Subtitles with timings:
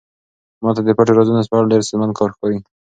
[0.61, 2.57] ما ته د پټو رازونو سپړل ډېر ستونزمن کار ښکاري.